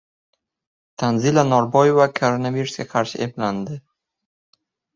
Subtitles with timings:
[1.03, 3.79] Tanzila Norbayeva koronavirusga qarshi emlandi